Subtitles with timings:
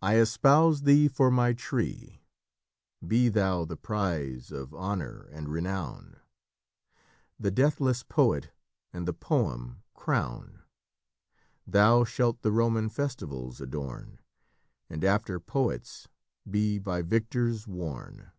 [0.00, 2.22] "I espouse thee for my tree:
[3.04, 6.20] Be thou the prize of honour and renown;
[7.36, 8.52] The deathless poet,
[8.92, 10.62] and the poem, crown;
[11.66, 14.20] Thou shalt the Roman festivals adorn,
[14.88, 16.06] And, after poets,
[16.48, 18.30] be by victors worn."